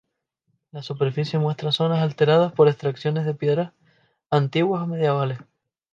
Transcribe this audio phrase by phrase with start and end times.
[0.71, 3.73] La superficie muestra zonas alteradas por extracciones de piedras,
[4.31, 5.37] antiguas o medievales.